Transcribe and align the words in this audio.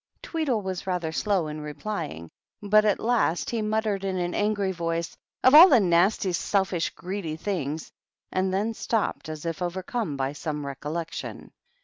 Tweedle 0.23 0.63
was 0.63 0.87
rather 0.87 1.11
slow 1.11 1.45
in 1.45 1.61
replying, 1.61 2.31
but 2.59 2.85
a 2.85 2.95
last 2.99 3.51
he 3.51 3.61
muttered, 3.61 4.03
in 4.03 4.17
an 4.17 4.33
angry 4.33 4.71
voice," 4.71 5.15
Of 5.43 5.53
all 5.53 5.69
tin 5.69 5.91
ndstj, 5.91 6.33
selfish, 6.33 6.89
greedy 6.95 7.35
things" 7.35 7.91
and 8.31 8.51
then 8.51 8.73
stoppec 8.73 9.29
as 9.29 9.45
if 9.45 9.61
overcome 9.61 10.17
by 10.17 10.33
some 10.33 10.65
recollection. 10.65 11.51